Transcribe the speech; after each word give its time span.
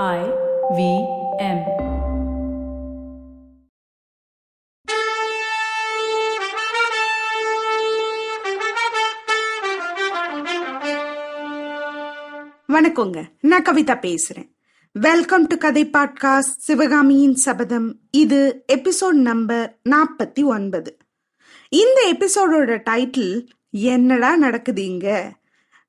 I 0.00 0.20
V 0.76 0.82
M. 1.38 1.58
வணக்கங்க. 12.68 13.24
நான் 13.40 13.62
கவிதா 13.62 13.98
பேசுறேன். 13.98 14.54
வெல்கம் 14.92 15.46
டு 15.46 15.56
கதை 15.56 15.90
பாட்காஸ்ட் 15.92 16.40
சிவகாமியின் 16.40 17.34
சபதம் 17.34 18.00
இது 18.10 18.64
எபிசோட் 18.72 19.10
நம்பர் 19.10 19.78
நாற்பத்தி 19.90 20.44
ஒன்பது. 20.44 20.96
இந்த 21.68 22.14
எபிசோடோட 22.14 22.80
டைட்டில் 22.90 23.46
என்னடா 23.70 24.36
நடக்குது 24.36 24.84
இங்க? 24.84 25.32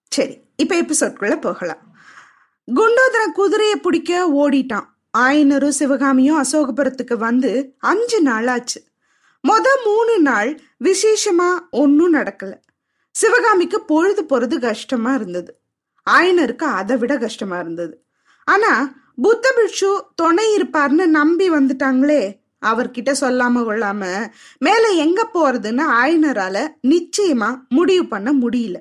சரி 0.10 0.38
இப்ப 0.56 0.76
எபிசோட்குள்ள 0.76 1.36
போகலாம். 1.36 1.92
குண்டோதரன் 2.72 3.32
குதிரையை 3.34 3.76
பிடிக்க 3.76 4.28
ஓடிட்டான். 4.42 4.86
ஆயனரும் 5.18 5.78
சிவகாமியும் 5.80 6.44
அசோகபுரத்துக்கு 6.44 7.16
வந்து 7.18 7.76
அஞ்சு 7.80 8.22
நாள் 8.22 8.48
ஆச்சு 8.48 8.84
மொத 9.48 9.68
மூணு 9.86 10.20
நாள் 10.20 10.60
விசேஷமா 10.84 11.50
ஒன்னும் 11.72 12.14
நடக்கல. 12.14 12.54
சிவகாமிக்கு 13.12 13.82
பொழுது 13.82 14.26
பொழுது 14.26 14.60
கஷ்டமா 14.60 15.14
இருந்தது. 15.14 15.60
ஆயனருக்கு 16.10 16.64
அதை 16.80 16.98
விட 16.98 17.18
கஷ்டமா 17.18 17.60
இருந்தது. 17.60 18.06
ஆனா 18.44 18.94
புத்த 19.22 19.54
பிட்சு 19.56 20.06
துணை 20.16 20.56
இருப்பார்னு 20.56 21.06
நம்பி 21.06 21.52
வந்துட்டாங்களே 21.52 22.22
அவர்கிட்ட 22.66 23.14
சொல்லாம 23.22 23.62
கொள்ளாம 23.66 24.32
மேல 24.58 24.88
எங்க 24.88 25.30
போறதுன்னு 25.34 25.84
ஆயனரால 26.04 26.68
நிச்சயமா 26.88 27.50
முடிவு 27.70 28.06
பண்ண 28.06 28.34
முடியல. 28.34 28.76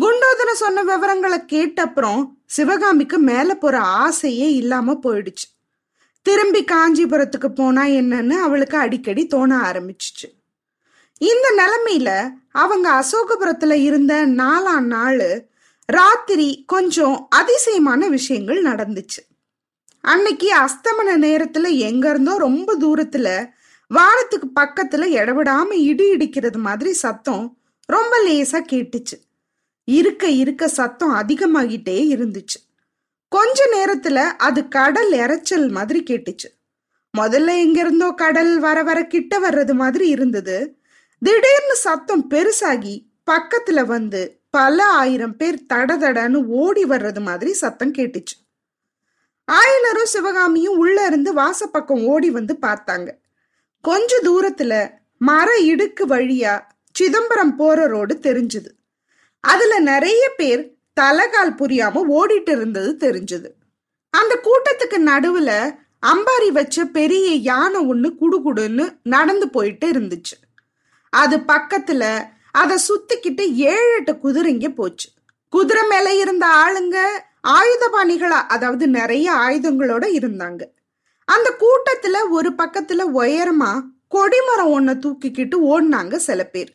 குண்டோதன 0.00 0.50
சொன்ன 0.52 0.82
விவரங்களை 0.82 1.44
கேட்ட 1.44 1.82
அப்புறம் 1.82 2.41
சிவகாமிக்கு 2.52 3.18
மேல 3.18 3.54
போற 3.54 3.78
ஆசையே 3.78 4.54
இல்லாம 4.54 4.98
போயிடுச்சு. 5.02 5.46
திரும்பி 6.22 6.64
காஞ்சிபுரத்துக்கு 6.64 7.48
போனா 7.48 7.84
என்னன்னு 7.84 8.30
அவளுக்கு 8.30 8.78
அடிக்கடி 8.78 9.26
தோண 9.26 9.56
ஆரம்பிச்சுச்சு. 9.56 10.28
இந்த 11.18 11.46
நிலைமையில 11.56 12.30
அவங்க 12.52 12.88
அசோகபுரத்துல 12.92 13.72
இருந்த 13.72 14.26
நாலாம் 14.26 14.86
நாள் 14.86 15.48
ராத்திரி 15.86 16.64
கொஞ்சம் 16.66 17.26
அதிசயமான 17.30 18.08
விஷயங்கள் 18.08 18.62
நடந்துச்சு. 18.62 19.22
அன்னைக்கு 20.00 20.58
அஸ்தமன 20.58 21.16
நேரத்துல 21.16 21.76
எங்க 21.76 22.10
இருந்தோ 22.10 22.38
ரொம்ப 22.38 22.76
தூரத்துல 22.80 23.48
வானத்துக்கு 23.94 24.48
பக்கத்துல 24.60 25.06
இடவிடாம 25.20 25.72
இடி 25.72 26.12
இடிக்கிறது 26.12 26.56
மாதிரி 26.56 26.92
சத்தம் 26.92 27.56
ரொம்ப 27.86 28.16
லேசா 28.28 28.60
கேட்டுச்சு. 28.72 29.31
இருக்க 29.84 30.26
இருக்க 30.26 30.68
சத்தம் 30.68 31.14
அதிகமாகிட்டே 31.14 32.00
இருந்துச்சு. 32.14 32.58
கொஞ்ச 33.28 33.64
நேரத்துல 33.76 34.14
அது 34.14 34.68
கடல் 34.68 35.12
இறைச்சல் 35.12 35.70
மாதிரி 35.70 36.02
கேட்டுச்சு. 36.02 36.48
முதல்ல 37.18 37.58
எங்கிருந்தோ 37.58 38.10
கடல் 38.10 38.58
வர 38.58 38.82
வர 38.82 39.06
கிட்ட 39.06 39.40
வர்றது 39.40 39.74
மாதிரி 39.74 40.08
இருந்தது. 40.08 40.78
திடீர்னு 41.18 41.74
சத்தம் 41.74 42.30
பெருசாகி 42.30 43.06
பக்கத்துல 43.30 43.84
வந்து 43.84 44.40
பல 44.50 44.86
ஆயிரம் 44.86 45.36
பேர் 45.36 45.66
தடதடன்னு 45.74 46.44
ஓடி 46.44 46.84
வர்றது 46.84 47.20
மாதிரி 47.20 47.52
சத்தம் 47.52 47.92
கேட்டுச்சு. 47.92 48.36
ஆயனரும் 49.52 50.04
சிவகாமியும் 50.04 50.76
உள்ள 50.76 51.06
இருந்து 51.06 51.34
வாசப்பக்கம் 51.34 52.04
ஓடி 52.04 52.30
வந்து 52.30 52.58
பார்த்தாங்க. 52.62 53.10
கொஞ்ச 53.80 54.20
தூரத்துல 54.22 54.90
மர 55.18 55.60
இடுக்கு 55.60 56.06
வழியா 56.08 56.60
சிதம்பரம் 56.92 57.56
போற 57.56 57.86
ரோடு 57.86 58.14
தெரிஞ்சது. 58.14 58.68
அதுல 59.42 59.78
நிறைய 59.78 60.32
பேர் 60.36 60.74
தலகால் 61.00 61.56
புரியாம 61.58 62.02
ஓடிட்டு 62.10 62.50
இருந்தது 62.50 62.96
தெரிஞ்சது. 63.00 63.48
அந்த 64.10 64.40
கூட்டத்துக்கு 64.42 64.98
நடுவுல 64.98 65.74
அம்பாரி 66.06 66.48
வச்ச 66.52 66.84
பெரிய 66.84 67.34
யானை 67.34 67.80
ஒண்ணு 67.86 68.10
குடுகுடுன்னு 68.20 68.96
நடந்து 69.02 69.48
போயிட்டு 69.48 69.90
இருந்துச்சு. 69.90 70.36
அது 71.10 71.36
பக்கத்துல 71.36 72.24
அதை 72.52 72.76
சுத்திக்கிட்டு 72.88 73.52
ஏழு 73.52 73.94
எட்டு 73.94 74.12
குதிரைங்க 74.12 74.68
போச்சு. 74.68 75.08
குதிரை 75.48 75.88
மேல 75.88 76.14
இருந்த 76.14 76.46
ஆளுங்க 76.46 76.96
ஆயுதபாணிகளா 77.48 78.40
அதாவது 78.48 78.88
நிறைய 78.88 79.32
ஆயுதங்களோட 79.32 80.04
இருந்தாங்க. 80.18 80.62
அந்த 81.24 81.54
கூட்டத்துல 81.60 82.16
ஒரு 82.30 82.52
பக்கத்துல 82.58 83.02
உயரமா 83.14 83.80
கொடிமரம் 84.08 84.72
ஒன்ன 84.72 84.90
தூக்கிக்கிட்டு 84.90 85.56
ஓடினாங்க 85.64 86.16
சில 86.16 86.44
பேர். 86.44 86.74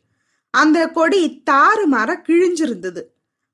அந்த 0.50 0.88
கொடி 0.88 1.44
தாறு 1.52 1.86
மாற 1.86 2.22
கிழிஞ்சிருந்தது. 2.28 3.02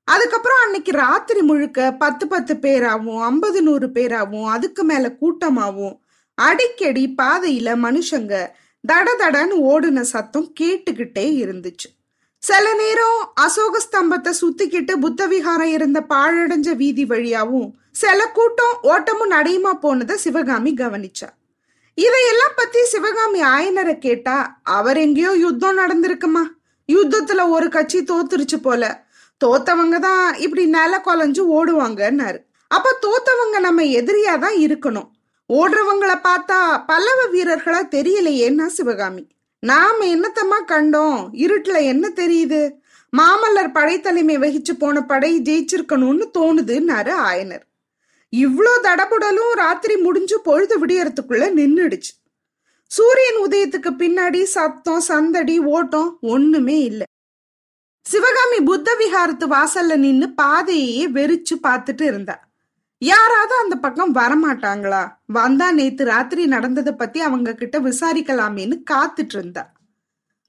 அதுக்கப்புறம் 0.03 0.61
அன்னைக்கு 0.63 0.91
ராத்திரி 0.91 1.41
முழுக்க 1.41 1.91
பத்து 1.93 2.27
பத்து 2.27 2.53
பேராகவும் 2.55 3.21
ஐம்பது 3.21 3.61
நூறு 3.61 3.87
பேராகவும் 3.87 4.45
அதுக்கு 4.45 4.83
மேல 4.83 5.17
கூட்டமாகவும் 5.21 5.99
அடிக்கடி 6.35 7.15
பாதையில 7.21 7.75
மனுஷங்க 7.75 8.51
தட 8.87 9.09
தடன்னு 9.19 9.57
ஓடுன 9.71 10.01
சத்தம் 10.01 10.53
கேட்டுக்கிட்டே 10.59 11.25
இருந்துச்சு. 11.43 11.89
சில 12.37 12.73
நேரம் 12.73 13.31
அசோக 13.33 13.79
ஸ்தம்பத்தை 13.79 14.33
சுத்திக்கிட்டு 14.41 14.93
புத்த 14.99 15.27
விகாரம் 15.27 15.71
இருந்த 15.71 16.05
பாழடைஞ்ச 16.09 16.75
வீதி 16.75 17.05
வழியாவும் 17.05 17.69
சில 17.91 18.27
கூட்டம் 18.27 18.75
ஓட்டமும் 18.81 19.31
நடையுமா 19.31 19.73
போனதை 19.73 20.17
சிவகாமி 20.17 20.73
கவனிச்சா. 20.73 21.29
இதையெல்லாம் 21.93 22.55
பத்தி 22.55 22.85
சிவகாமி 22.85 23.41
ஆயனரை 23.43 23.97
கேட்டா 23.97 24.59
அவர் 24.63 24.97
எங்கேயோ 24.97 25.31
யுத்தம் 25.31 25.77
நடந்திருக்குமா? 25.77 26.43
யுத்தத்துல 26.91 27.49
ஒரு 27.49 27.69
கட்சி 27.69 27.99
தோத்துருச்சு 28.01 28.57
போல. 28.61 29.05
தோத்தவங்க 29.41 29.99
தான் 29.99 30.37
இப்படி 30.37 30.65
நில 30.65 31.01
கொலைஞ்சு 31.05 31.43
ஓடுவாங்கன்னாரு. 31.57 32.37
அப்ப 32.67 32.97
தோத்தவங்க 33.01 33.59
நம்ம 33.59 33.83
எதிரியா 33.83 34.39
தான் 34.39 34.57
இருக்கணும். 34.57 35.09
ஓடுறவங்கள 35.49 36.13
பார்த்தா 36.23 36.83
பல்லவ 36.85 37.27
வீரர்களா 37.31 37.81
தெரியலையேன்னா 37.95 38.65
சிவகாமி. 38.65 39.27
நாம 39.59 40.05
என்னத்தம்மா 40.05 40.59
கண்டோம்? 40.67 41.19
இருட்டுல 41.33 41.81
என்ன 41.83 42.09
தெரியுது? 42.15 42.61
மாமல்லர் 43.17 43.71
படைத்தலைமை 43.71 44.37
வகிச்சு 44.37 44.73
போன 44.73 45.01
படை 45.01 45.41
ஜெயிச்சிருக்கணும்னு 45.41 46.25
தோணுதுன்னாரு 46.39 47.13
ஆயனர். 47.29 47.63
இவ்வளோ 48.33 48.73
தடபுடலும் 48.83 49.51
ராத்திரி 49.53 49.95
முடிஞ்சு 49.97 50.39
பொழுது 50.39 50.85
விடியறதுக்குள்ள 50.85 51.45
நின்றுடுச்சு 51.53 52.11
சூரியன் 52.87 53.47
உதயத்துக்கு 53.47 53.89
பின்னாடி 53.97 54.43
சத்தம் 54.43 55.01
சந்தடி 55.01 55.59
ஓட்டம் 55.59 56.17
ஒண்ணுமே 56.21 56.79
இல்லை. 56.79 57.05
சிவகாமி 58.03 58.61
புத்த 58.61 58.95
விகாரத்து 58.99 59.47
வாசல்ல 59.47 59.95
நின்னு 59.95 60.33
பாதையே 60.41 61.11
வெறிச்சு 61.11 61.55
பார்த்துட்டு 61.63 62.01
இருந்தா. 62.01 62.49
யாராவது 62.97 63.55
அந்த 63.55 63.75
பக்கம் 63.75 64.15
வரமாட்டாங்களா? 64.15 65.15
வந்தா 65.25 65.71
நேத்து 65.71 66.05
ராத்திரி 66.05 66.45
நடந்ததை 66.45 66.93
பத்தி 66.93 67.19
அவங்க 67.19 67.53
கிட்ட 67.53 67.79
விசாரிக்கலாமேன்னு 67.79 68.83
காத்துட்டு 68.91 69.35
இருந்தா. 69.35 69.71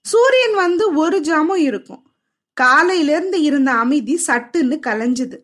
சூரியன் 0.00 0.54
வந்து 0.54 0.94
ஒரு 0.94 1.20
ஜாமம் 1.20 1.56
இருக்கும். 1.56 2.10
காலையில 2.52 3.10
இருந்து 3.10 3.40
இருந்த 3.40 3.72
அமைதி 3.72 4.22
சட்டுன்னு 4.26 4.78
கலைஞ்சுது. 4.86 5.42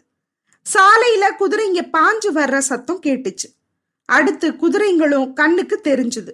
சாலையில 0.73 1.31
குதிரைங்க 1.39 1.91
பாஞ்சு 1.93 2.29
வர்ற 2.35 2.59
சத்தம் 2.59 3.01
கேட்டுச்சு. 3.07 3.49
அடுத்து 4.05 4.51
குதிரைங்களும் 4.51 5.33
கண்ணுக்கு 5.33 5.81
தெரிஞ்சுது. 5.85 6.33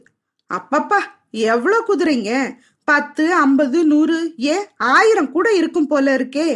அப்பப்பா 0.54 0.98
எவ்வளவு 1.30 1.84
குதிரைங்க? 1.88 2.32
பத்து 2.84 3.34
ஐம்பது 3.34 3.84
நூறு 3.84 4.34
ஏ 4.44 4.56
ஆயிரம் 4.76 5.30
கூட 5.30 5.52
இருக்கும் 5.52 5.86
போல 5.86 6.16
இருக்கே. 6.16 6.48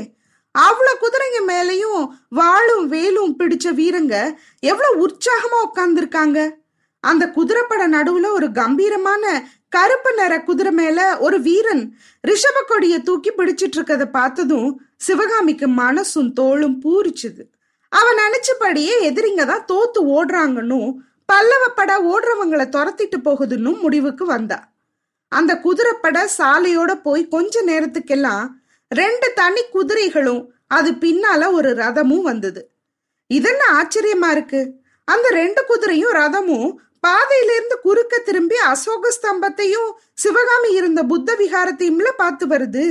அவ்வளவு 0.55 1.01
குதிரைங்க 1.03 1.41
மேலையும் 1.53 2.03
வாளும் 2.28 2.87
வேலும் 2.87 3.37
பிடிச்ச 3.39 3.67
வீரங்க 3.81 4.15
எவ்வளவு 4.61 5.06
உற்சாகமா 5.06 5.59
உட்கார்ந்துருக்காங்க. 5.67 6.39
அந்த 7.05 7.25
குதிரைப்பட 7.31 7.89
நடுவுல 7.89 8.31
ஒரு 8.33 8.53
கம்பீரமான 8.53 9.25
கருப்பு 9.69 10.12
நிற 10.15 10.43
குதிரை 10.43 10.72
மேல 10.72 11.19
ஒரு 11.19 11.41
வீரன் 11.41 11.84
ரிஷப 12.28 12.59
கொடிய 12.67 12.99
தூக்கி 12.99 13.31
பிடிச்சிட்டு 13.31 13.77
இருக்கத 13.77 14.05
பார்த்ததும் 14.05 14.81
சிவகாமிக்கு 14.97 15.67
மனசும் 15.69 16.33
தோளும் 16.41 16.81
பூரிச்சுது. 16.84 17.43
அவன் 17.89 18.19
நினைச்சபடியே 18.25 18.97
எதிரிங்க 19.03 19.47
தான் 19.47 19.69
தோத்து 19.72 20.01
ஓடுறாங்கன்னு 20.17 20.81
பல்லவ 21.30 21.65
பட 21.68 21.92
ஓடுறவங்களை 22.12 22.66
துரத்திட்டு 22.66 23.18
போகுதுன்னு 23.24 23.72
முடிவுக்கு 23.80 24.24
வந்தா. 24.24 24.59
அந்த 25.32 25.53
குதிரைப்பட 25.56 26.18
சாலையோட 26.38 26.92
போய் 26.94 27.22
கொஞ்ச 27.28 27.62
நேரத்துக்கெல்லாம் 27.65 28.44
ரெண்டு 28.91 29.32
தனி 29.34 29.62
குதிரைகளும் 29.72 30.42
அது 30.66 30.91
பின்னால 31.03 31.53
ஒரு 31.53 31.71
ரதமும் 31.74 32.22
வந்தது. 32.22 32.62
இதென்ன 33.30 33.62
ஆச்சரியமா 33.78 34.30
இருக்கு? 34.30 34.60
அந்த 35.04 35.27
ரெண்டு 35.28 35.62
குதிரையும் 35.68 36.16
ரதமும் 36.21 36.71
பாதையிலிருந்து 37.00 37.76
குறுக்க 37.80 38.18
திரும்பி 38.18 38.56
அசோக 38.56 39.12
ஸ்தம்பத்தையும் 39.16 39.91
சிவகாமி 40.15 40.71
இருந்த 40.71 41.00
புத்த 41.04 41.36
விகாரத்தையும்ல 41.38 42.09
பார்த்து 42.16 42.47
வருது. 42.47 42.86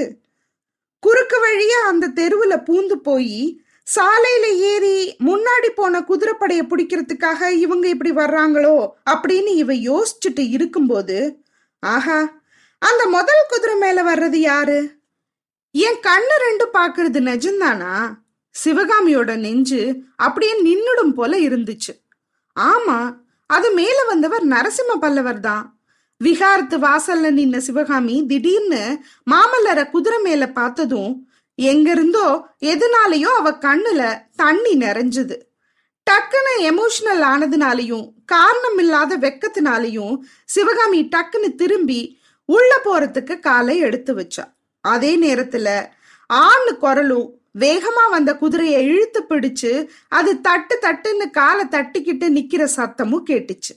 குறுக்கு 1.03 1.38
வழியா 1.45 1.81
அந்த 1.92 2.12
தெருவுல 2.15 2.53
பூந்து 2.68 2.95
போய் 3.07 3.42
சாலையில 3.89 4.45
ஏறி 4.63 5.18
முன்னாடி 5.25 5.68
போன 5.75 6.01
குதிரைப்படையை 6.01 6.63
பிடிக்கிறதுக்காக 6.65 7.50
இவங்க 7.50 7.88
இப்படி 7.88 8.12
வர்றாங்களோ 8.12 8.75
அப்படின்னு 9.06 9.47
இவ 9.47 9.74
யோசிச்சுட்டு 9.74 10.50
இருக்கும்போது 10.50 11.18
ஆஹா 11.83 12.19
அந்த 12.81 13.07
முதல் 13.07 13.50
குதிரை 13.50 13.75
மேல 13.77 14.03
வர்றது 14.03 14.36
யாரு? 14.36 14.80
என் 15.75 16.00
கண்ணு 16.00 16.36
ரெண்டு 16.41 16.69
பாக்குறது 16.74 17.19
நிஜம்தானா 17.19 17.94
சிவகாமியோட 18.56 19.36
நெஞ்சு 19.36 19.81
அப்படியே 20.15 20.53
நின்னுடும் 20.62 21.13
போல 21.13 21.38
இருந்துச்சு. 21.38 21.94
ஆமா 22.56 23.00
அது 23.50 23.74
மேல 23.74 24.03
வந்தவர் 24.07 24.45
நரசிம்ம 24.47 24.95
பல்லவர் 25.00 25.39
தான். 25.39 25.65
விகாரத்து 26.21 26.77
வாசல்ல 26.77 27.31
நின்ன 27.31 27.57
சிவகாமி 27.57 28.25
திடீர்னு 28.27 29.00
மாமல்லரை 29.31 29.89
குதிரை 29.89 30.19
மேல 30.21 30.47
பார்த்ததும் 30.51 31.29
எங்கிருந்தோ 31.67 32.27
எதுனாலயோ 32.65 33.31
அவ 33.39 33.51
கண்ணுல 33.51 34.01
தண்ணி 34.35 34.73
நிறைஞ்சது. 34.77 35.35
டக்குன்னு 36.07 36.53
எமோஷனல் 36.59 37.23
ஆனதுனாலையும் 37.31 38.06
காரணம் 38.25 38.77
இல்லாத 38.77 39.17
வெக்கத்தினாலையும் 39.17 40.13
சிவகாமி 40.45 41.09
டக்குன்னு 41.15 41.56
திரும்பி 41.56 42.19
உள்ள 42.45 42.71
போறதுக்கு 42.85 43.39
காலை 43.39 43.77
எடுத்து 43.77 44.13
வச்சா. 44.15 44.45
அதே 44.81 45.11
நேரத்துல 45.21 45.67
ஆண் 46.27 46.71
குரலும் 46.79 47.27
வேகமா 47.59 48.06
வந்த 48.09 48.31
குதிரையை 48.35 48.81
இழுத்து 48.85 49.21
பிடிச்சு 49.29 49.71
அது 50.07 50.41
தட்டு 50.41 50.75
தட்டுன்னு 50.81 51.29
காலை 51.29 51.65
தட்டிக்கிட்டு 51.65 52.25
நிக்கிற 52.38 52.63
சத்தமும் 52.75 53.27
கேட்டுச்சு. 53.29 53.73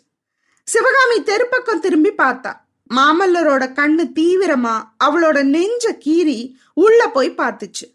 சிவகாமி 0.69 1.19
தெருப்பக்கம் 1.23 1.81
திரும்பி 1.81 2.12
பார்த்தா 2.19 2.52
மாமல்லரோட 2.97 3.65
கண்ணு 3.79 4.05
தீவிரமா 4.15 4.83
அவளோட 5.05 5.43
நெஞ்ச 5.43 5.85
கீறி 6.05 6.55
உள்ள 6.75 7.09
போய் 7.09 7.35
பார்த்துச்சு. 7.37 7.87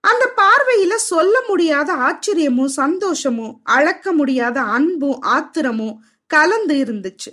அந்த 0.00 0.24
பார்வையில 0.36 0.94
சொல்ல 0.94 1.34
முடியாத 1.48 1.92
ஆச்சரியமும் 1.94 2.74
சந்தோஷமும் 2.80 3.60
அளக்க 3.64 4.12
முடியாத 4.12 4.60
அன்பும் 4.60 5.20
ஆத்திரமும் 5.20 5.96
கலந்து 6.26 6.74
இருந்துச்சு. 6.74 7.30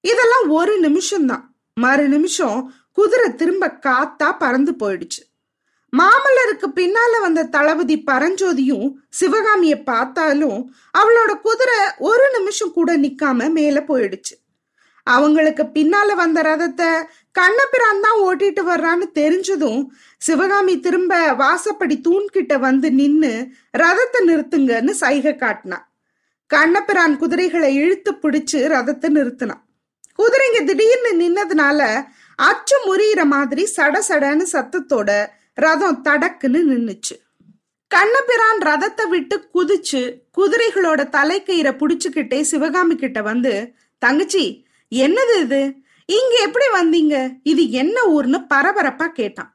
இதெல்லாம் 0.00 0.48
ஒரு 0.48 0.74
நிமிஷம்தான். 0.80 1.44
மறு 1.74 2.08
நிமிஷம் 2.08 2.74
குதிரை 2.92 3.34
திரும்ப 3.34 3.78
காத்தா 3.86 4.28
பறந்து 4.38 4.72
போயிடுச்சு. 4.72 5.22
மாமல்லருக்கு 5.92 6.68
பின்னால 6.74 7.20
வந்த 7.20 7.44
தளபதி 7.44 8.02
பரஞ்சோதியும் 8.06 8.92
சிவகாமிய 9.08 9.82
பார்த்தாலும் 9.82 10.72
அவளோட 10.98 11.40
குதிரை 11.40 11.78
ஒரு 11.98 12.26
நிமிஷம் 12.38 12.72
கூட 12.72 12.98
நிக்காம 12.98 13.50
மேல 13.50 13.84
போயிடுச்சு. 13.88 14.34
அவங்களுக்கு 15.06 15.64
பின்னால 15.66 16.14
வந்த 16.14 16.42
ரதத்தை 16.42 16.88
கண்ணபிரான் 17.32 18.00
தான் 18.00 18.18
ஓட்டிட்டு 18.20 18.62
வர்றான்னு 18.62 19.06
தெரிஞ்சதும் 19.14 19.82
சிவகாமி 20.18 20.74
திரும்ப 20.80 21.32
வாசப்படி 21.32 21.96
தூண்கிட்ட 22.08 22.58
வந்து 22.58 22.90
நின்னு 22.92 23.32
ரதத்தை 23.78 24.20
நிறுத்துங்கன்னு 24.24 24.90
சைகை 24.90 25.34
காட்டினா. 25.34 25.78
கண்ணபிரான் 26.50 27.16
குதிரைகளை 27.16 27.74
இழுத்து 27.74 28.12
பிடிச்சு 28.22 28.60
ரதத்தை 28.68 29.08
நிறுத்தினான் 29.08 29.62
குதிரைங்க 30.18 30.60
திடீர்னு 30.64 31.12
நின்னதுனால 31.20 31.80
அச்சு 32.38 32.76
முறியிற 32.86 33.20
மாதிரி 33.24 33.62
சட 33.76 33.96
சடன்னு 34.08 34.46
சத்தத்தோட 34.52 35.10
ரதம் 35.54 36.02
தடக்குன்னு 36.02 36.60
நின்னுச்சு. 36.70 37.14
கண்ணபிரான் 37.90 38.60
ரதத்தை 38.60 39.08
விட்டு 39.08 39.36
குதிச்சு 39.52 40.02
குதிரைகளோட 40.38 41.00
தலைக்கயிறை 41.16 41.72
புடிச்சுக்கிட்டே 41.80 42.40
சிவகாமி 42.40 42.94
கிட்ட 42.96 43.22
வந்து 43.22 43.52
தங்கச்சி 44.02 44.44
என்னது 44.92 45.40
இது? 45.40 45.76
இங்க 46.06 46.34
எப்படி 46.42 46.66
வந்தீங்க? 46.74 47.38
இது 47.42 47.70
என்ன 47.70 48.02
ஊர்னு 48.02 48.46
பரபரப்பா 48.54 49.08
கேட்டான். 49.08 49.54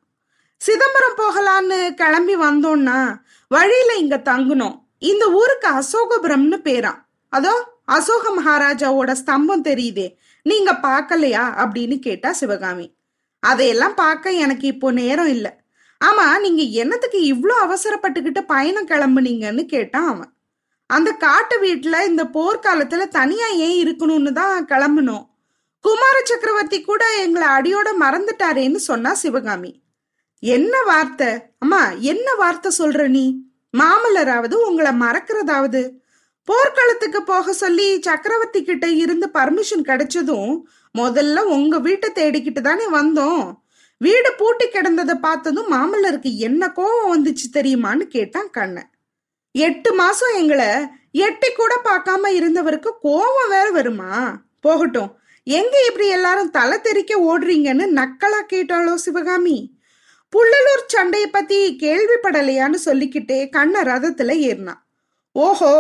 சிதம்பரம் 0.58 1.18
போகலான்னு 1.18 1.94
கிளம்பி 1.94 2.36
வந்தோம்னா 2.36 3.16
வழியில 3.48 3.96
இங்க 3.96 4.22
தங்குனோம். 4.26 4.82
இந்த 4.98 5.32
ஊருக்கு 5.32 5.68
அசோகபுரம்னு 5.68 6.58
பேரான் 6.64 7.06
அதோ 7.30 7.74
அசோக 7.86 8.42
மகாராஜாவோட 8.42 9.16
ஸ்தம்பம் 9.26 9.62
தெரியுதே. 9.62 10.16
நீங்க 10.42 10.72
பார்க்கலையா? 10.74 11.44
அப்படின்னு 11.64 12.00
கேட்டா 12.00 12.32
சிவகாமி. 12.32 12.96
அதையெல்லாம் 13.40 13.96
பார்க்க 13.96 14.32
எனக்கு 14.32 14.68
இப்போ 14.68 14.92
நேரம் 14.92 15.28
இல்லை. 15.28 15.52
ஆமா 16.06 16.40
நீங்க 16.40 16.62
என்னத்துக்கு 16.62 17.20
இவ்வளோ 17.34 17.56
அவசரப்பட்டுக்கிட்டு 17.66 18.42
பயணம் 18.48 18.88
கிளம்புனீங்கன்னு 18.88 19.66
கேட்டான் 19.66 20.08
அவன். 20.08 20.35
அந்த 20.88 21.12
காட்டு 21.12 21.62
வீட்டுல 21.62 22.06
இந்த 22.06 22.24
போர்க்காலத்துல 22.24 23.08
தனியா 23.08 23.48
ஏன் 23.48 23.78
இருக்கணும்னு 23.84 24.32
தான் 24.32 24.66
கிளம்பணும். 24.66 25.26
குமார 25.80 26.22
சக்கரவர்த்தி 26.24 26.82
கூட 26.82 27.06
எங்களை 27.18 27.48
அடியோட 27.48 27.90
மறந்துட்டாரேன்னு 28.00 28.76
சொன்னா 28.76 29.14
சிவகாமி. 29.14 29.84
என்ன 30.40 30.84
வார்த்தை? 30.84 31.28
அம்மா 31.60 31.92
என்ன 31.92 32.34
வார்த்தை 32.36 32.72
சொல்ற 32.78 33.08
நீ? 33.08 33.36
மாமல்லராவது 33.78 34.54
உங்களை 34.54 34.92
மறக்கிறதாவது? 34.92 35.98
போர்க்களத்துக்கு 36.44 37.24
போக 37.24 37.54
சொல்லி 37.54 38.00
சக்கரவர்த்தி 38.02 38.64
கிட்ட 38.64 38.88
இருந்து 38.88 39.30
பர்மிஷன் 39.34 39.86
கிடைச்சதும் 39.86 40.62
முதல்ல 40.98 41.40
உங்க 41.40 41.80
வீட்டை 41.80 42.10
தேடிக்கிட்டு 42.16 42.62
தானே 42.62 42.86
வந்தோம். 42.90 43.54
வீடு 43.98 44.34
பூட்டி 44.38 44.66
கிடந்ததை 44.68 45.14
பார்த்ததும் 45.14 45.72
மாமல்லருக்கு 45.72 46.36
என்ன 46.38 46.72
கோவம் 46.76 47.14
வந்துச்சு 47.14 47.48
தெரியுமான்னு 47.54 48.02
கேட்டான் 48.02 48.50
கண்ணன். 48.50 48.90
எட்டு 49.56 49.94
மாசம் 49.94 50.34
எங்களை 50.36 50.70
எட்டி 51.12 51.50
கூட 51.52 51.74
பார்க்காம 51.84 52.30
இருந்தவருக்கு 52.30 52.90
கோவம் 53.04 53.50
வேற 53.50 53.70
வருமா? 53.70 54.42
போகட்டும். 54.60 55.12
எங்க 55.44 55.76
இப்படி 55.88 56.08
எல்லாரும் 56.08 56.52
தலை 56.52 56.82
தெறிக்க 56.82 57.14
ஓடுறீங்கன்னு 57.28 57.86
நக்கலா 58.00 58.40
கேட்டாளோ 58.54 58.94
சிவகாமி? 58.94 59.80
புள்ளலூர் 60.34 60.84
சண்டையை 60.88 61.30
பத்தி 61.30 61.78
கேள்விப்படலையான்னு 61.82 62.74
சொல்லிக்கிட்டே 62.74 63.50
கண்ண 63.50 63.84
ரதத்துல 63.84 64.36
ஏறினான் 64.50 64.82
ஓஹோ 65.32 65.72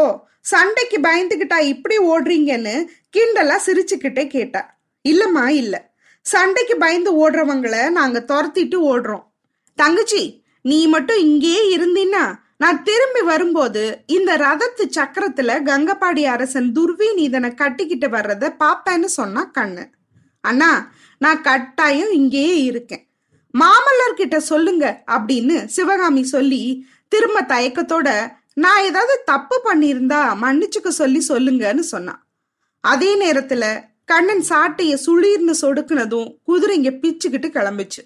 சண்டைக்கு 0.41 0.97
பயந்துகிட்டா 0.99 1.59
இப்படி 1.59 1.97
ஓடுறீங்கன்னு 1.97 2.75
கிண்டலா 3.17 3.59
சிரிச்சுக்கிட்டே 3.65 4.27
கேட்டா. 4.27 4.79
இல்லம்மா 5.09 5.47
இல்ல. 5.47 5.75
சண்டைக்கு 6.21 6.77
பயந்து 6.77 7.11
ஓடுறவங்கள 7.21 7.89
நாங்க 7.89 8.25
துரத்திட்டு 8.27 8.77
ஓடுறோம். 8.93 9.25
தங்கச்சி 9.75 10.23
நீ 10.61 10.87
மட்டும் 10.87 11.17
இங்கேயே 11.17 11.77
இருந்தீன்னா 11.77 12.25
நான் 12.59 12.83
திரும்பி 12.83 13.21
வரும்போது 13.21 14.03
இந்த 14.05 14.37
ரதத்து 14.37 14.83
சக்கரத்துல 14.97 15.55
கங்கப்பாடி 15.69 16.23
அரசன் 16.25 16.69
துர்விநீதனை 16.77 17.49
கட்டிக்கிட்டு 17.53 18.07
வர்றத 18.07 18.51
பாப்பேன்னு 18.63 19.09
சொன்னா 19.19 19.51
கண்ணு. 19.57 19.83
அண்ணா 20.41 20.91
நான் 21.17 21.41
கட்டாயம் 21.41 22.11
இங்கேயே 22.11 22.55
இருக்கேன். 22.63 23.03
மாமல்லர் 23.53 24.19
கிட்ட 24.21 24.39
சொல்லுங்க 24.39 24.85
அப்படின்னு 25.07 25.65
சிவகாமி 25.65 26.23
சொல்லி 26.23 26.61
திரும்ப 27.07 27.41
தயக்கத்தோட 27.41 28.09
நான் 28.53 28.83
ஏதாவது 28.83 29.15
தப்பு 29.25 29.55
பண்ணியிருந்தா 29.65 30.21
மன்னிச்சுக்க 30.43 30.87
சொல்லி 30.87 31.21
சொல்லுங்கன்னு 31.29 31.85
சொன்னான் 31.93 32.21
அதே 32.81 33.11
நேரத்துல 33.23 33.65
கண்ணன் 34.05 34.43
சாட்டைய 34.49 34.93
சுளீர்னு 35.05 35.53
சொடுக்குனதும் 35.61 36.27
குதிரைங்க 36.47 36.89
பிச்சுக்கிட்டு 37.03 37.49
கிளம்பிச்சு. 37.57 38.01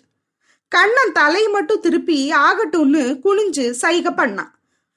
கண்ணன் 0.69 1.11
தலை 1.13 1.47
மட்டும் 1.47 1.79
திருப்பி 1.79 2.31
ஆகட்டும்னு 2.31 3.19
குனிஞ்சு 3.23 3.73
சைக 3.81 4.11
பண்ணான். 4.17 4.51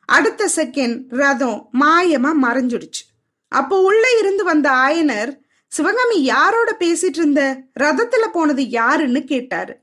அடுத்த 0.04 0.48
செகண்ட் 0.56 1.04
ரதம் 1.08 1.68
மாயமா 1.80 2.32
மறைஞ்சிடுச்சு. 2.42 3.02
அப்போ 3.48 3.80
உள்ள 3.80 4.08
இருந்து 4.18 4.44
வந்த 4.44 4.70
ஆயனர் 4.70 5.38
சிவகாமி 5.66 6.22
யாரோட 6.22 6.76
பேசிட்டு 6.78 7.18
இருந்த? 7.18 7.56
ரதத்துல 7.80 8.26
போனது 8.32 8.68
யாருன்னு 8.68 9.24
கேட்டாரு. 9.24 9.76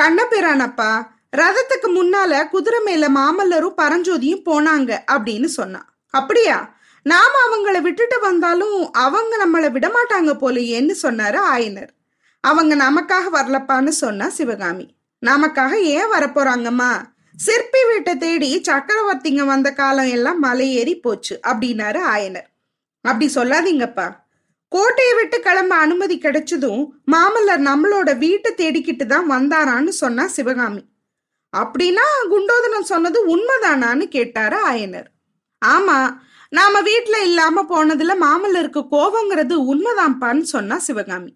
கண்ணபிரானப்பா 0.00 1.06
ரதத்துக்கு 1.36 1.88
முன்னால 1.88 2.48
குதிரை 2.48 2.80
மேல 2.84 3.08
மாமல்லரும் 3.08 3.74
பரஞ்சோதியும் 3.76 4.42
போனாங்க 4.44 4.98
அப்படின்னு 5.12 5.44
சொன்னான். 5.44 5.98
அப்படியா? 6.10 6.74
நாம 7.02 7.30
அவங்கள 7.48 7.80
விட்டுட்டு 7.80 8.20
வந்தாலும் 8.20 8.92
அவங்க 8.92 9.46
நம்மளை 9.46 9.72
விடமாட்டாங்க 9.72 10.32
போலையேன்னு 10.40 10.94
சொன்னாரு 11.02 11.38
ஆயனர். 11.52 11.88
அவங்க 12.40 12.76
நமக்காக 12.76 13.24
வரலப்பான்னு 13.32 13.88
சொன்னா 13.88 14.28
சிவகாமி. 14.28 14.95
நமக்காக 15.28 15.72
ஏன் 15.74 16.12
வரப்போறாங்கம்மா? 16.12 16.92
சிற்பி 17.36 17.80
வீட்டை 17.88 18.16
தேடி 18.16 18.60
சக்கரவர்த்திங்க 18.68 19.42
வந்த 19.44 19.72
காலம் 19.72 20.06
எல்லாம் 20.06 20.38
மலை 20.38 20.74
ஏறி 20.74 20.94
போச்சு 20.96 21.40
அப்படின்னாரு 21.46 22.00
ஆயனர். 22.14 22.48
அப்படி 23.04 23.26
சொல்லாதீங்கப்பா. 23.34 24.06
கோட்டையை 24.68 25.14
விட்டு 25.14 25.40
கிளம்ப 25.40 25.74
அனுமதி 25.74 26.18
கிடைச்சதும் 26.18 26.82
மாமல்லர் 27.12 27.62
நம்மளோட 27.68 28.18
வீட்டை 28.18 28.52
தேடிக்கிட்டு 28.52 29.06
தான் 29.06 29.30
வந்தாரான்னு 29.30 29.88
சொன்னா 29.88 30.26
சிவகாமி. 30.26 30.82
அப்படின்னா 31.56 32.06
குண்டோதனம் 32.30 32.90
சொன்னது 32.92 33.18
உண்மைதானான்னு 33.36 34.06
கேட்டாரு 34.08 34.58
ஆயனர். 34.72 35.08
ஆமா 35.64 35.98
நாம 36.48 36.80
வீட்டுல 36.80 37.16
இல்லாம 37.22 37.62
போனதுல 37.70 38.12
மாமல்லருக்கு 38.24 38.80
கோபங்கிறது 38.90 39.54
உண்மைதான்ப்பான்னு 39.72 40.46
சொன்னா 40.54 40.78
சிவகாமி. 40.78 41.32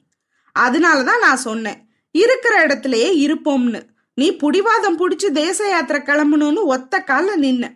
அதனாலதான் 0.58 1.24
நான் 1.26 1.44
சொன்னேன். 1.48 1.80
இருக்கிற 2.10 2.66
இடத்துலயே 2.66 3.10
இருப்போம்னு. 3.26 3.82
நீ 4.14 4.30
புடிவாதம் 4.32 4.96
புடிச்சு 4.98 5.30
தேச 5.30 5.68
யாத்திரை 5.68 6.02
கிளம்பணும்னு 6.02 6.64
ஒத்த 6.64 6.98
கால 6.98 7.36
நின்ன. 7.36 7.74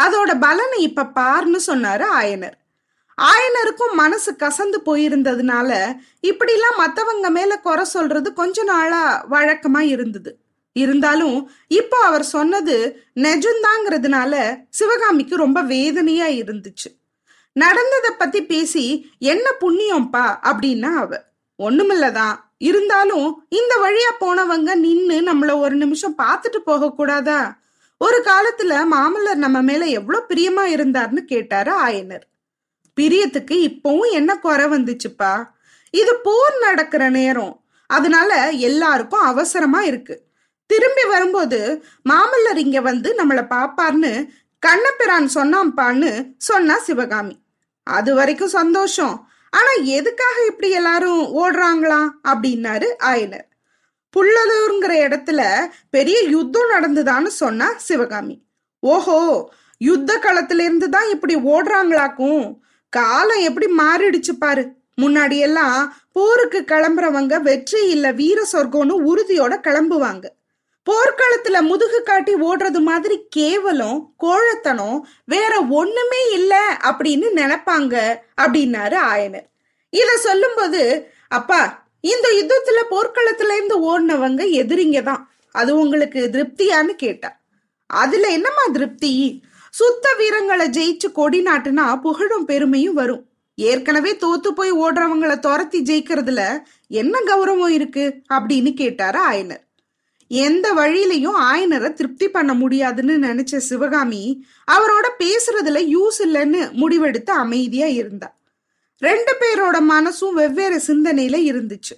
அதோட 0.00 0.40
பலனை 0.40 0.82
இப்ப 0.82 1.02
பாருன்னு 1.02 1.58
சொன்னாரு 1.66 2.04
ஆயனர். 2.20 2.52
ஆயனருக்கும் 3.22 3.92
மனசு 3.92 4.32
கசந்து 4.32 4.78
போயிருந்ததுனால 4.86 5.94
இப்படிலாம் 6.22 6.76
மத்தவங்க 6.76 7.30
மேல 7.30 7.58
குறை 7.58 7.84
சொல்றது 7.84 8.32
கொஞ்ச 8.32 8.62
நாளா 8.62 9.26
வழக்கமா 9.30 9.78
இருந்தது. 9.78 10.38
இருந்தாலும் 10.72 11.50
இப்போ 11.68 11.96
அவர் 11.96 12.24
சொன்னது 12.24 13.02
நெஜந்தாங்கிறதுனால 13.14 14.64
சிவகாமிக்கு 14.70 15.36
ரொம்ப 15.36 15.62
வேதனையா 15.62 16.26
இருந்துச்சு. 16.26 17.00
நடந்ததை 17.52 18.10
பத்தி 18.18 18.44
பேசி 18.44 19.10
என்ன 19.18 19.50
புண்ணியம்ப்பா 19.60 20.38
அப்படின்னா 20.42 20.94
அவ 20.94 21.22
ஒண்ணுமில்லதான். 21.58 22.36
இருந்தாலும் 22.62 23.46
இந்த 23.48 23.74
வழியா 23.82 24.22
போனவங்க 24.22 24.74
நின்னு 24.74 25.16
நம்மள 25.20 25.58
ஒரு 25.58 25.76
நிமிஷம் 25.76 26.14
பார்த்துட்டு 26.18 26.56
போக 26.56 26.90
கூடாதா? 26.90 27.58
ஒரு 27.98 28.24
காலத்துல 28.24 28.72
மாமல்லர் 28.92 29.34
நம்ம 29.34 29.62
மேல 29.62 29.84
எவ்வளவு 29.84 30.26
பிரியமா 30.28 30.64
இருந்தார்னு 30.76 31.18
கேட்டாரு 31.18 31.72
ஆயனர். 31.86 32.24
பிரியத்துக்கு 33.00 33.56
இப்பவும் 33.68 34.10
என்ன 34.10 34.38
குறை 34.38 34.66
வந்துச்சுப்பா? 34.66 35.44
இது 35.90 36.16
போர் 36.16 36.58
நடக்கிற 36.60 37.10
நேரம். 37.10 37.64
அதனால 37.86 38.50
எல்லாருக்கும் 38.50 39.20
அவசரமா 39.20 39.82
இருக்கு. 39.82 40.22
திரும்பி 40.66 41.04
வரும்போது 41.04 41.84
மாமல்லர் 42.08 42.56
இங்க 42.56 42.80
வந்து 42.80 43.14
நம்மளை 43.18 43.44
பாப்பார்னு 43.50 44.12
கண்ணபிரான் 44.58 45.28
சொன்னாம்பான்னு 45.34 46.10
சொன்னா 46.38 46.78
சிவகாமி. 46.78 47.36
அது 47.84 48.14
வரைக்கும் 48.14 48.48
சந்தோஷம். 48.48 49.28
ஆனா 49.52 49.72
எதுக்காக 49.96 50.36
இப்படி 50.48 50.70
எல்லாரும் 50.70 51.22
ஓடுறாங்களா? 51.40 52.00
அப்படின்னாரு 52.28 52.88
ஆயனர். 53.04 53.46
புள்ளலூருங்கிற 54.16 54.92
இடத்துல 55.06 55.40
பெரிய 55.90 56.18
யுத்தம் 56.28 56.72
நடந்துதான்னு 56.74 57.30
சொன்னா 57.42 57.68
சிவகாமி. 57.76 58.36
ஓஹோ 58.82 59.18
யுத்த 59.80 60.10
களத்துல 60.16 60.64
இருந்து 60.66 60.88
தான் 60.88 61.08
இப்படி 61.10 61.34
ஓடுறாங்களாக்கும்? 61.36 62.44
காலம் 62.92 63.42
எப்படி 63.42 63.66
மாறிடுச்சு 63.72 64.32
பாரு. 64.38 64.64
முன்னாடியெல்லாம் 65.00 65.78
போருக்கு 66.12 66.64
கிளம்புறவங்க 66.72 67.40
வெற்றி 67.40 67.80
இல்ல 67.90 68.06
வீர 68.12 68.40
சொர்க்கம்னு 68.52 68.96
உறுதியோட 69.10 69.54
கிளம்புவாங்க. 69.68 70.24
போர்க்களத்துல 70.90 71.60
முதுகு 71.60 72.02
காட்டி 72.02 72.34
ஓடுறது 72.34 72.80
மாதிரி 72.80 73.26
கேவலம் 73.28 74.14
கோழத்தனம் 74.24 75.00
வேற 75.24 75.60
ஒண்ணுமே 75.60 76.22
இல்ல 76.32 76.54
அப்படின்னு 76.84 77.28
நினைப்பாங்க 77.34 77.94
அப்படின்னாரு 78.42 78.98
ஆயனர். 79.12 79.46
இத 79.90 80.16
சொல்லும்போது 80.16 80.82
அப்பா 81.28 81.60
இந்த 82.00 82.28
யுத்தத்துல 82.38 82.80
போர்க்களத்துல 82.90 83.56
இருந்து 83.56 83.76
ஓடினவங்க 83.90 84.42
எதிரிங்க 84.60 85.02
தான். 85.02 85.22
அது 85.50 85.70
உங்களுக்கு 85.76 86.20
திருப்தியான்னு 86.32 86.94
கேட்டா. 86.94 87.40
அதுல 87.86 88.28
என்னம்மா 88.28 88.64
திருப்தி? 88.72 89.42
சுத்த 89.70 90.06
வீரங்களை 90.18 90.66
ஜெயிச்சு 90.68 91.12
கொடி 91.12 91.42
நாட்டுனா 91.42 92.00
புகழும் 92.00 92.44
பெருமையும் 92.44 92.94
வரும். 92.94 93.26
ஏற்கனவே 93.54 94.12
தோத்து 94.12 94.48
போய் 94.48 94.72
ஓடுறவங்களை 94.72 95.38
துரத்தி 95.38 95.82
ஜெயிக்கிறதுல 95.82 96.42
என்ன 96.88 97.20
கௌரவம் 97.26 97.68
இருக்கு 97.68 98.14
அப்படின்னு 98.34 98.74
கேட்டாரு 98.74 99.20
ஆயனர். 99.30 99.62
எந்த 100.32 100.72
வழியிலையும் 100.72 101.38
ஆயனரை 101.40 101.92
திருப்தி 101.92 102.28
பண்ண 102.28 102.54
முடியாதுன்னு 102.54 103.18
நினைச்ச 103.18 103.56
சிவகாமி 103.56 104.46
அவரோட 104.72 105.06
பேசுறதுல 105.18 105.80
யூஸ் 105.94 106.18
இல்லைன்னு 106.18 106.72
முடிவெடுத்து 106.72 107.30
அமைதியா 107.30 107.86
இருந்தா. 107.86 108.34
ரெண்டு 108.98 109.36
பேரோட 109.40 109.76
மனசும் 109.90 110.32
வெவ்வேறு 110.32 110.82
சிந்தனையில 110.86 111.36
இருந்துச்சு. 111.52 111.94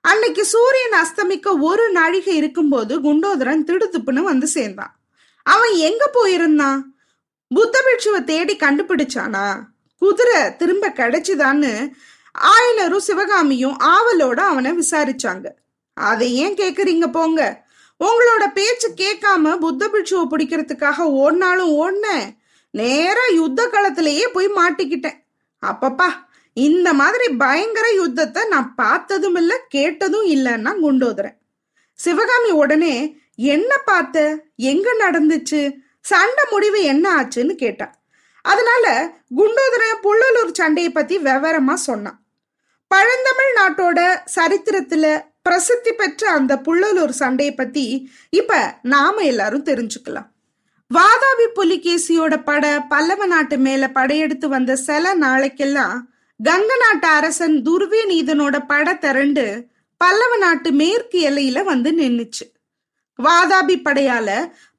அன்னைக்கு 0.00 0.44
சூரியன் 0.44 1.06
அஸ்தமிக்க 1.06 1.60
ஒரு 1.60 1.90
நாழிகை 1.90 2.36
இருக்கும்போது 2.36 3.00
குண்டோதரன் 3.00 3.64
திடுத்துப்புன்னு 3.66 4.22
வந்து 4.22 4.46
சேர்ந்தான். 4.46 5.00
அவன் 5.42 5.72
எங்க 5.72 6.10
போயிருந்தான்? 6.14 6.80
புத்த 7.48 7.82
பிட்சுவை 7.84 8.24
தேடி 8.24 8.56
கண்டுபிடிச்சானா? 8.56 9.60
குதிரை 9.98 10.56
திரும்ப 10.56 10.88
கிடைச்சுதான்னு 10.88 11.90
ஆயனரும் 12.34 13.06
சிவகாமியும் 13.08 13.78
ஆவலோட 13.78 14.40
அவனை 14.40 14.72
விசாரிச்சாங்க. 14.72 15.46
அதை 16.08 16.26
ஏன் 16.36 16.54
கேக்குறீங்க 16.54 17.06
போங்க? 17.12 17.40
உங்களோட 18.00 18.44
பேச்சு 18.54 18.88
கேட்காம 18.96 19.58
புத்த 19.58 19.88
பிட்சுவை 19.88 20.24
பிடிக்கிறதுக்காக 20.32 21.06
ஓடினாலும் 21.22 21.72
ஓடினேன் 21.82 22.28
நேரா 22.74 23.24
யுத்த 23.34 23.60
களத்திலேயே 23.66 24.26
போய் 24.32 24.48
மாட்டிக்கிட்டேன். 24.48 25.18
அப்பப்பா 25.62 26.08
இந்த 26.56 26.88
மாதிரி 26.92 27.26
பயங்கர 27.36 27.86
யுத்தத்தை 27.92 28.42
நான் 28.48 28.74
பார்த்ததும் 28.74 29.34
இல்ல 29.34 29.52
கேட்டதும் 29.68 30.26
இல்லைன்னா 30.26 30.72
குண்டோதுறேன் 30.82 31.36
சிவகாமி 31.98 32.50
உடனே 32.62 32.94
என்ன 33.50 33.72
பார்த்த? 33.84 34.18
எங்க 34.56 34.88
நடந்துச்சு? 35.00 35.60
சண்டை 36.04 36.44
முடிவு 36.50 36.78
என்ன 36.82 37.06
ஆச்சுன்னு 37.18 37.54
கேட்டான் 37.54 37.94
அதனால 38.44 38.84
குண்டோதரன் 39.36 40.02
புள்ளலூர் 40.02 40.52
சண்டையை 40.52 40.90
பத்தி 40.92 41.18
விவரமா 41.18 41.74
சொன்னான் 41.74 42.18
பழந்தமிழ் 42.90 43.52
நாட்டோட 43.58 43.98
சரித்திரத்துல 44.34 45.06
பிரசித்தி 45.42 45.92
பெற்ற 45.92 46.30
அந்த 46.30 46.56
புள்ளலூர் 46.56 47.14
சண்டையை 47.20 47.54
பத்தி 47.54 48.10
இப்ப 48.30 48.78
நாம 48.82 49.22
எல்லாரும் 49.22 49.64
தெரிஞ்சுக்கலாம். 49.64 50.28
வாதாபி 50.90 51.46
புலிகேசியோட 51.54 52.44
பட 52.44 52.80
பல்லவ 52.88 53.26
நாட்டு 53.26 53.58
மேல 53.58 53.88
படையெடுத்து 53.88 54.48
வந்த 54.48 54.76
சில 54.76 55.14
நாளைக்கெல்லாம் 55.16 55.96
கங்க 56.40 56.72
நாட்டு 56.78 57.08
அரசன் 57.08 57.56
துர்வேநீதனோட 57.62 58.66
பட 58.66 58.94
திரண்டு 58.94 59.66
பல்லவ 59.96 60.36
நாட்டு 60.36 60.72
மேற்கு 60.72 61.30
எல்லையில 61.30 61.62
வந்து 61.62 61.90
நின்னுச்சு. 61.92 62.46
வாதாபி 63.18 63.76
படையால 63.84 64.30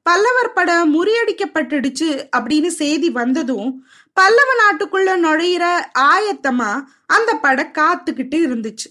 பல்லவர் 0.02 0.52
பட 0.52 0.70
முறியடிக்கப்பட்டுடுச்சு 0.86 2.08
அப்படின்னு 2.36 2.66
செய்தி 2.66 3.10
வந்ததும் 3.10 3.68
பல்லவ 4.12 4.50
நாட்டுக்குள்ள 4.62 5.10
நுழையிற 5.26 5.64
ஆயத்தமா 5.98 6.70
அந்த 7.06 7.34
பட 7.34 7.70
காத்துக்கிட்டு 7.78 8.38
இருந்துச்சு. 8.46 8.88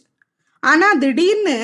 ஆனா 0.64 0.94
திடீர்னு 0.94 1.58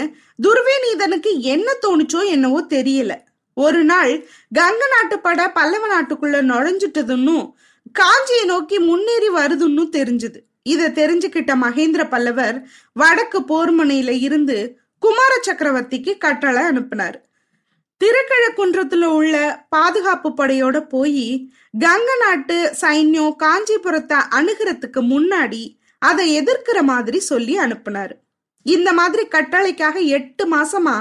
துர்வேநீதனுக்கு 0.43 1.31
என்ன 1.39 1.71
தோணுச்சோ 1.81 2.25
என்னவோ 2.25 2.59
தெரியல. 2.69 3.13
ஒரு 3.53 3.83
நாள் 3.83 4.11
கங்க 4.55 4.83
நாட்டு 4.93 5.19
படை 5.19 5.45
பல்லவ 5.47 5.83
நாட்டுக்குள்ள 5.93 6.39
நுழைஞ்சிட்டதுன்னும் 6.51 7.45
காஞ்சியை 7.99 8.45
நோக்கி 8.45 8.79
முன்னேறி 8.79 9.29
வருதுன்னு 9.29 9.83
தெரிஞ்சது. 9.97 10.39
இதை 10.63 10.87
தெரிஞ்சுக்கிட்ட 10.87 11.51
மகேந்திர 11.61 12.09
பல்லவர் 12.09 12.57
வடக்கு 12.93 13.39
போர்மனையில 13.41 14.09
இருந்து 14.21 14.57
குமார 14.99 15.33
சக்கரவர்த்திக்கு 15.47 16.17
கட்டளை 16.17 16.63
அனுப்பினார். 16.63 17.17
திருக்கழக்குன்றத்துல 18.01 19.05
உள்ள 19.05 19.65
பாதுகாப்பு 19.69 20.29
படையோட 20.29 20.79
போய் 20.89 21.49
கங்க 21.79 22.09
நாட்டு 22.19 22.57
சைன்யம் 22.81 23.35
காஞ்சிபுரத்தை 23.43 24.17
அணுகிறதுக்கு 24.37 25.01
முன்னாடி 25.13 25.63
அதை 25.99 26.25
எதிர்க்கிற 26.41 26.81
மாதிரி 26.81 27.19
சொல்லி 27.19 27.57
அனுப்புனாரு. 27.59 28.15
இந்த 28.75 28.89
மாதிரி 28.99 29.23
கட்டளைக்காக 29.35 29.97
எட்டு 30.17 30.43
மாசமா 30.53 30.95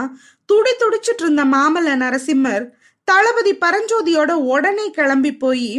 துடி 0.48 0.72
துடிச்சிட்டு 0.80 1.22
இருந்த 1.24 1.44
மாமல்ல 1.44 1.92
நரசிம்மர் 2.02 2.64
தளபதி 3.08 3.52
பரஞ்சோதியோட 3.64 4.32
உடனே 4.52 4.86
கிளம்பி 4.90 5.32
போய் 5.44 5.70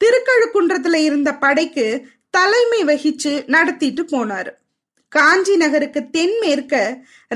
திருக்கழுக்குன்றத்துல 0.00 0.96
இருந்த 1.08 1.30
படைக்கு 1.44 1.86
தலைமை 2.36 2.80
வகிச்சு 2.84 3.32
நடத்திட்டு 3.54 4.02
போனாரு. 4.12 4.52
காஞ்சி 5.12 5.54
நகருக்கு 5.56 6.00
தென்மேற்க 6.14 6.74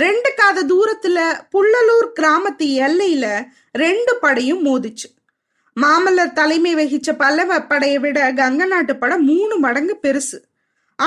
ரெண்டு 0.05 0.31
காத 0.37 0.65
தூரத்துல 0.71 1.19
புள்ளலூர் 1.53 2.09
கிராமத்து 2.19 2.67
எல்லையில 2.87 3.27
ரெண்டு 3.83 4.13
படையும் 4.25 4.63
மோதிச்சு. 4.67 5.09
மாமல்லர் 5.77 6.37
தலைமை 6.39 6.73
வகிச்ச 6.75 7.11
பல்லவ 7.23 7.61
படையை 7.73 7.99
விட 8.05 8.19
கங்க 8.41 8.65
நாட்டு 8.67 8.95
படை 8.97 9.19
மூணு 9.31 9.57
மடங்கு 9.65 9.95
பெருசு. 10.03 10.39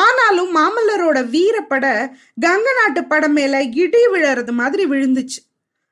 ஆனாலும் 0.02 0.52
மாமல்லரோட 0.58 1.20
வீரப்பட 1.36 1.86
கங்க 2.46 2.68
நாட்டு 2.80 3.02
படம் 3.04 3.34
மேல 3.34 3.62
இடி 3.82 4.04
விழறது 4.14 4.52
மாதிரி 4.52 4.84
விழுந்துச்சு. 4.86 5.40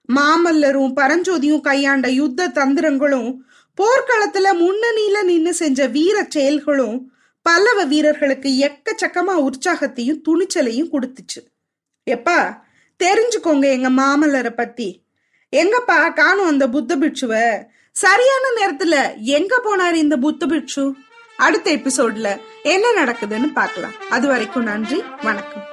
மாமல்லரும் 0.10 0.94
பரஞ்சோதியும் 1.00 1.62
கையாண்ட 1.62 2.08
யுத்த 2.10 2.48
தந்திரங்களும் 2.48 3.30
போர்க்களத்துல 3.78 4.48
முன்னணியில 4.64 5.18
நின்னு 5.24 5.54
செஞ்ச 5.54 5.88
வீர 5.88 6.26
செயல்களும் 6.30 6.98
பல்லவ 7.46 7.84
வீரர்களுக்கு 7.84 8.50
எக்கச்சக்கமா 8.68 9.36
உற்சாகத்தையும் 9.48 10.24
துணிச்சலையும் 10.26 10.92
கொடுத்துச்சு. 10.94 11.40
எப்பா 12.12 12.40
தெரிஞ்சுக்கோங்க 13.00 13.68
எங்க 13.78 13.90
மாமல்லரை 14.02 14.54
பத்தி. 14.56 14.90
எங்கப்பா 15.54 16.00
காணும் 16.14 16.48
அந்த 16.48 16.66
புத்த 16.70 16.96
பிட்சுவ 16.98 17.34
சரியான 17.96 18.46
நேரத்துல 18.60 18.96
எங்க 19.38 19.54
போனாரு 19.66 19.98
இந்த 20.06 20.18
புத்த 20.18 20.46
பிட்சு 20.46 20.84
அடுத்த 21.38 21.68
எபிசோட்ல 21.72 22.30
என்ன 22.64 23.04
நடக்குதுன்னு 23.04 23.52
பார்க்கலாம். 23.52 23.94
அது 24.10 24.28
வரைக்கும் 24.28 24.64
நன்றி 24.64 25.04
வணக்கம். 25.24 25.71